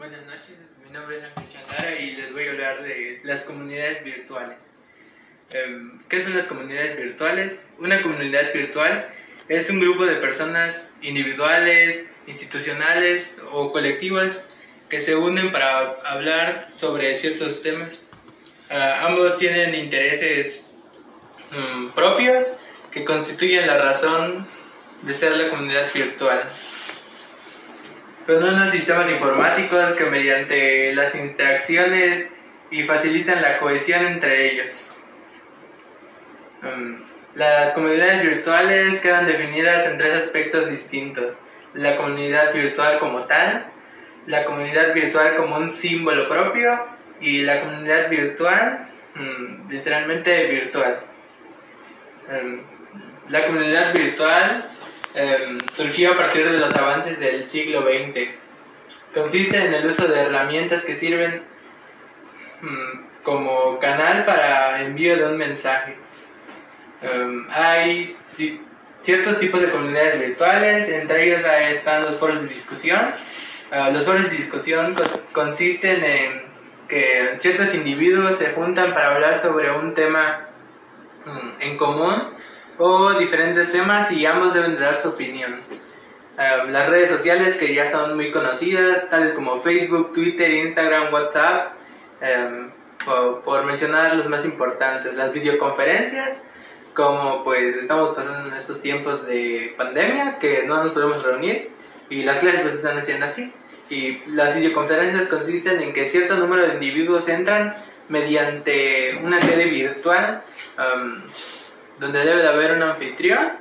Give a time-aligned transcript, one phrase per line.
[0.00, 4.02] Buenas noches, mi nombre es Ángel Chandara y les voy a hablar de las comunidades
[4.02, 4.56] virtuales.
[5.52, 7.60] Em, ¿Qué son las comunidades virtuales?
[7.78, 9.12] Una comunidad virtual
[9.50, 14.44] es un grupo de personas individuales, institucionales o colectivas
[14.88, 18.06] que se unen para hablar sobre ciertos temas.
[18.70, 20.64] Ah, ambos tienen intereses
[21.50, 22.46] mm, propios
[22.90, 24.48] que constituyen la razón
[25.02, 26.42] de ser la comunidad virtual.
[28.30, 32.28] Son unos sistemas informáticos que mediante las interacciones
[32.70, 35.00] y facilitan la cohesión entre ellos.
[36.62, 37.00] Um,
[37.34, 41.38] las comunidades virtuales quedan definidas en tres aspectos distintos.
[41.74, 43.66] La comunidad virtual como tal,
[44.28, 46.86] la comunidad virtual como un símbolo propio
[47.20, 51.00] y la comunidad virtual um, literalmente virtual.
[52.28, 52.60] Um,
[53.28, 54.70] la comunidad virtual
[55.14, 58.28] Em, surgió a partir de los avances del siglo XX.
[59.12, 61.42] Consiste en el uso de herramientas que sirven
[62.60, 65.96] mm, como canal para envío de un mensaje.
[67.02, 68.16] Em, hay
[69.02, 73.00] ciertos tipos de comunidades virtuales, entre ellos están los foros de discusión.
[73.72, 74.96] Ah, los foros de discusión
[75.32, 76.42] consisten en
[76.88, 80.48] que ciertos individuos se juntan para hablar sobre un tema
[81.24, 82.22] mm, en común
[82.82, 85.60] o diferentes temas y ambos deben dar su opinión.
[86.38, 91.74] Em, las redes sociales que ya son muy conocidas, tales como Facebook, Twitter, Instagram, WhatsApp,
[92.22, 92.70] em,
[93.44, 96.40] por, mencionar los más importantes, las videoconferencias,
[96.94, 101.70] como pues estamos pasando en estos tiempos de pandemia, que no nos podemos reunir
[102.08, 103.52] y las clases pues están haciendo así.
[103.90, 107.74] Y las videoconferencias consisten en que cierto número de individuos entran
[108.08, 110.42] mediante una serie virtual
[110.78, 111.22] um,
[112.00, 113.52] donde debe de haber un anfitrión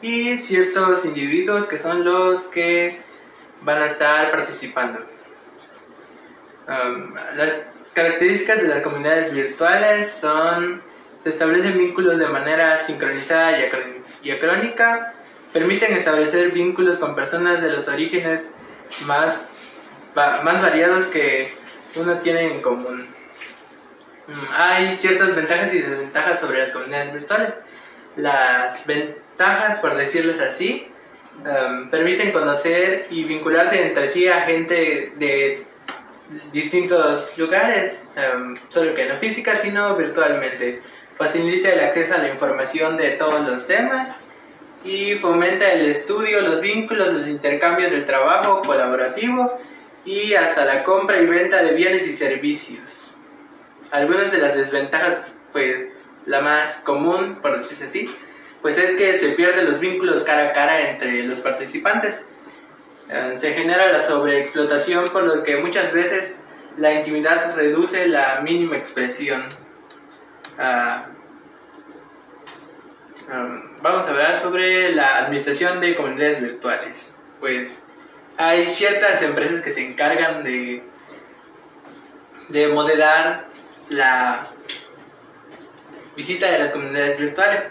[0.00, 2.96] y ciertos individuos que son los que
[3.62, 5.00] van a estar participando.
[6.68, 7.50] Um, las
[7.92, 10.80] características de las comunidades virtuales son,
[11.24, 13.58] se establecen vínculos de manera sincronizada
[14.22, 15.14] y acrónica,
[15.52, 18.50] permiten establecer vínculos con personas de los orígenes
[19.06, 19.48] más,
[20.14, 21.52] más variados que
[21.96, 23.08] uno tiene en común.
[24.28, 27.54] Um, hay ciertas ventajas y desventajas sobre las comunidades virtuales
[28.18, 30.88] las ventajas, por decirles así,
[31.46, 35.64] em, permiten conocer y vincularse entre sí a gente de
[36.52, 40.82] distintos lugares, um, solo que no física, sino virtualmente.
[41.16, 44.08] Facilita el acceso a la información de todos los temas
[44.84, 49.58] y fomenta el estudio, los vínculos, los intercambios del trabajo colaborativo
[50.04, 53.16] y hasta la compra y venta de bienes y servicios.
[53.90, 55.18] Algunas de las desventajas,
[55.52, 55.97] pues
[56.28, 58.08] la más común, por decirlo así,
[58.62, 62.20] pues es que se pierden los vínculos cara a cara entre los participantes.
[63.10, 66.32] Eh, se genera la sobreexplotación, por lo que muchas veces
[66.76, 69.46] la intimidad reduce la mínima expresión.
[70.58, 71.06] Ah,
[73.32, 77.20] um, vamos a hablar sobre la administración de comunidades virtuales.
[77.40, 77.84] Pues
[78.36, 80.82] hay ciertas empresas que se encargan de,
[82.48, 83.46] de moderar
[83.88, 84.46] la
[86.18, 87.62] visita de las comunidades virtuales.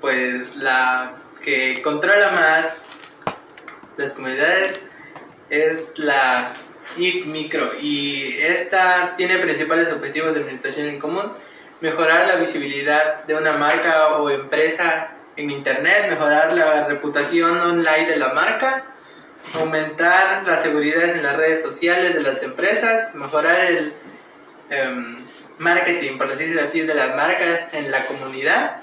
[0.00, 2.88] Pues la que controla más
[3.96, 4.80] las comunidades
[5.50, 6.52] es la
[6.96, 11.32] IC Micro y esta tiene principales objetivos de administración en común,
[11.80, 18.16] mejorar la visibilidad de una marca o empresa en Internet, mejorar la reputación online de
[18.16, 18.84] la marca,
[19.54, 23.92] aumentar la seguridad en las redes sociales de las empresas, mejorar el
[24.70, 25.18] Em,
[25.58, 28.80] marketing, por decirlo así, de las marcas en la comunidad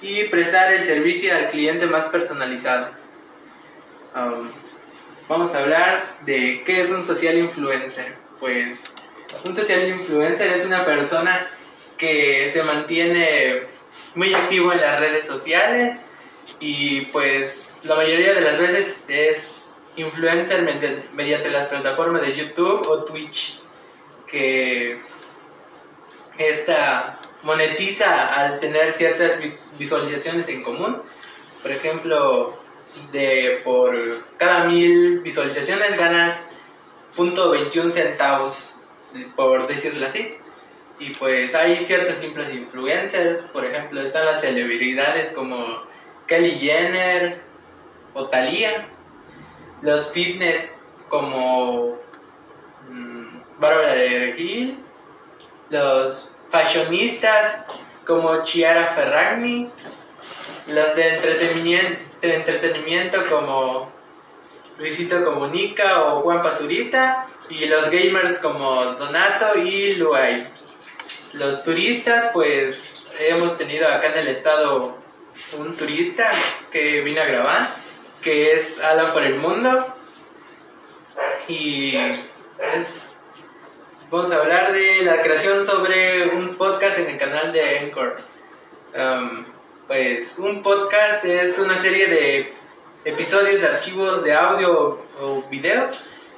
[0.00, 2.90] y prestar el servicio al cliente más personalizado.
[5.28, 8.16] Vamos a hablar de qué es un social influencer.
[8.38, 8.84] Pues
[9.44, 11.44] un social influencer es una persona
[11.98, 13.62] que se mantiene
[14.14, 15.96] muy activo en las redes sociales
[16.60, 20.62] y pues la mayoría de las veces es influencer
[21.14, 23.60] mediante las plataformas de YouTube o Twitch
[24.26, 24.98] que
[26.38, 29.38] esta monetiza al tener ciertas
[29.78, 31.02] visualizaciones en común.
[31.62, 32.58] Por ejemplo,
[33.12, 36.40] de por cada mil visualizaciones ganas
[37.16, 38.76] .21 centavos,
[39.34, 40.36] por decirlo así.
[40.98, 45.56] Y pues hay ciertos simples influencers, por ejemplo, están las celebridades como
[46.26, 47.40] Kelly Jenner
[48.14, 48.88] o Thalía,
[49.82, 50.70] los fitness
[51.08, 51.98] como
[52.88, 54.85] mmm, Bárbara de Regil,
[55.70, 57.56] los fashionistas
[58.06, 59.68] como Chiara Ferragni,
[60.68, 63.90] los de entretenimiento, entretenimiento como
[64.78, 70.46] Luisito Comunica o Juan Pazurita y los gamers como Donato y Luay.
[71.32, 74.98] Los turistas, pues hemos tenido acá en el estado
[75.58, 76.30] un turista
[76.70, 77.70] que vino a grabar,
[78.22, 79.94] que es Alan por el Mundo.
[81.48, 81.96] Y
[84.10, 88.14] vamos a hablar de la creación sobre un podcast en el canal de Encore.
[88.94, 89.44] Um,
[89.86, 92.52] pues un podcast es una serie de
[93.04, 95.88] episodios de archivos de audio o video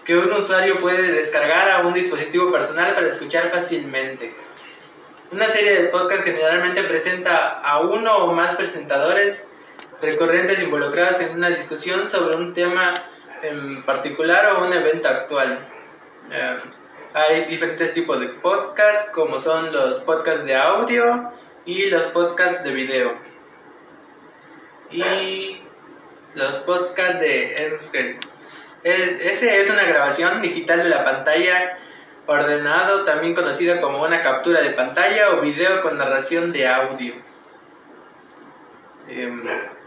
[0.05, 4.35] que un usuario puede descargar a un dispositivo personal para escuchar fácilmente.
[5.31, 9.47] Una serie de podcast generalmente presenta a uno o más presentadores
[10.01, 12.95] recurrentes involucrados en una discusión sobre un tema
[13.43, 15.59] en particular o un evento actual.
[17.15, 21.33] Hay diferentes tipos de podcasts, como son los podcasts de audio
[21.65, 23.15] y los podcasts de video.
[24.91, 25.63] Y
[26.35, 28.19] los podcasts de Ensker.
[28.83, 31.79] ese es una grabación digital de la pantalla
[32.27, 37.15] ordenado, también conocida como una captura de pantalla o video con narración de audio.
[39.09, 39.43] Em,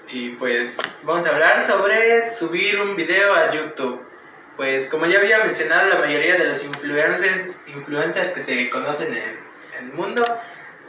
[0.09, 4.10] y pues vamos a hablar sobre subir un video a YouTube.
[4.57, 9.51] Pues como ya había mencionado, la mayoría de los influencers, influencers que se conocen en,
[9.79, 10.23] el mundo,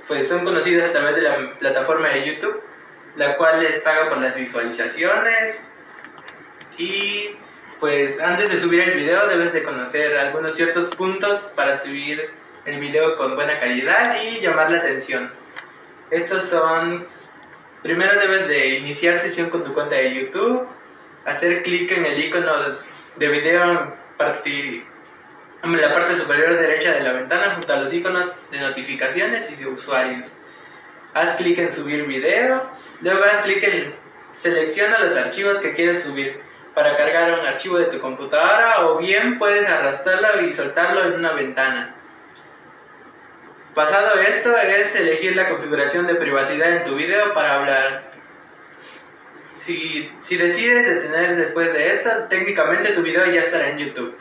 [0.06, 2.60] pues son conocidos a través de la plataforma de YouTube,
[3.16, 5.70] la cual les paga por las visualizaciones
[6.76, 7.30] y
[7.80, 12.30] pues antes de subir el video debes de conocer algunos ciertos puntos para subir
[12.64, 15.32] el video con buena calidad y llamar la atención.
[16.10, 17.06] Estos son,
[17.82, 20.66] primero debes de iniciar sesión con tu cuenta de YouTube,
[21.24, 22.52] hacer clic en el icono
[23.16, 23.94] de video
[25.62, 29.62] en la parte superior derecha de la ventana junto a los iconos de notificaciones y
[29.62, 30.32] de usuarios.
[31.14, 32.62] Haz clic en subir video,
[33.00, 33.94] luego haz clic en
[34.34, 36.40] selecciona los archivos que quieres subir
[36.74, 41.32] para cargar un archivo de tu computadora o bien puedes arrastrarlo y soltarlo en una
[41.32, 41.94] ventana.
[43.74, 48.11] Pasado esto es elegir la configuración de privacidad en tu video para hablar.
[49.64, 54.16] Si, si decides detener después de esto, técnicamente tu video ya estará en YouTube.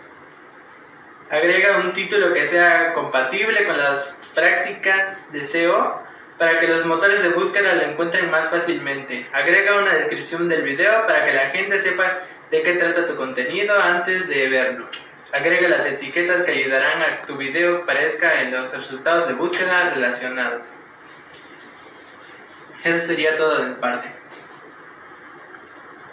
[1.31, 6.03] Agrega un título que sea compatible con las prácticas de SEO
[6.37, 9.27] para que los motores de búsqueda lo encuentren más fácilmente.
[9.33, 12.19] Agrega una descripción del video para que la gente sepa
[12.51, 14.89] de qué trata tu contenido antes de verlo.
[15.33, 19.91] Agrega las etiquetas que ayudarán a que tu video parezca en los resultados de búsqueda
[19.91, 20.75] relacionados.
[22.83, 24.20] Eso sería todo de parte.